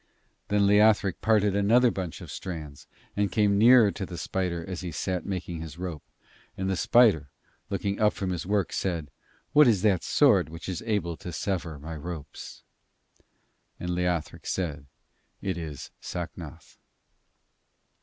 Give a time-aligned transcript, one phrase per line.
[0.47, 4.91] Then Leothric parted another bunch of strands, and came nearer to the spider as he
[4.91, 6.01] sat making his rope,
[6.57, 7.29] and the spider,
[7.69, 9.11] looking up from his work, said:
[9.53, 12.63] 'What is that sword which is able to sever my ropes?'
[13.79, 14.87] And Leothric said:
[15.39, 16.79] 'It is Sacnoth.'